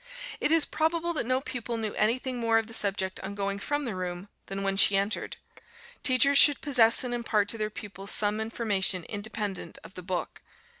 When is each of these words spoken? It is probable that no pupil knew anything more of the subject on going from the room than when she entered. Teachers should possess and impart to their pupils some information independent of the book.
It 0.39 0.51
is 0.51 0.65
probable 0.65 1.13
that 1.13 1.27
no 1.27 1.41
pupil 1.41 1.77
knew 1.77 1.93
anything 1.93 2.39
more 2.39 2.57
of 2.57 2.65
the 2.65 2.73
subject 2.73 3.19
on 3.19 3.35
going 3.35 3.59
from 3.59 3.85
the 3.85 3.93
room 3.93 4.29
than 4.47 4.63
when 4.63 4.75
she 4.75 4.97
entered. 4.97 5.37
Teachers 6.01 6.39
should 6.39 6.59
possess 6.59 7.03
and 7.03 7.13
impart 7.13 7.47
to 7.49 7.57
their 7.59 7.69
pupils 7.69 8.09
some 8.09 8.39
information 8.39 9.03
independent 9.03 9.77
of 9.83 9.93
the 9.93 10.01
book. 10.01 10.41